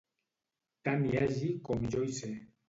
Tant 0.89 1.05
hi 1.09 1.13
hagi 1.19 1.51
com 1.69 1.87
jo 1.97 2.03
hi 2.09 2.19
sé. 2.23 2.33